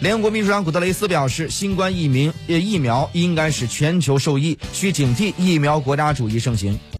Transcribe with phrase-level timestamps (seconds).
[0.00, 6.78] 联合国秘书长古特雷斯表示，新冠疫苗疫苗应该是全球受益，需警惕疫苗国家主义盛行。